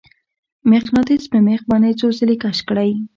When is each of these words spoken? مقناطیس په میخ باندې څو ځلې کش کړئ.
مقناطیس 0.71 1.23
په 1.31 1.37
میخ 1.47 1.61
باندې 1.69 1.91
څو 1.99 2.07
ځلې 2.17 2.35
کش 2.43 2.57
کړئ. 2.67 2.91